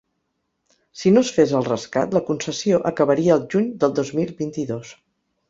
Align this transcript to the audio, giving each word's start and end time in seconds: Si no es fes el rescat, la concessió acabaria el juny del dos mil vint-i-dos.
Si 1.01 1.11
no 1.17 1.21
es 1.25 1.29
fes 1.35 1.53
el 1.59 1.67
rescat, 1.67 2.15
la 2.17 2.21
concessió 2.31 2.81
acabaria 2.93 3.37
el 3.37 3.45
juny 3.53 3.69
del 3.85 3.95
dos 4.01 4.13
mil 4.23 4.35
vint-i-dos. 4.43 4.97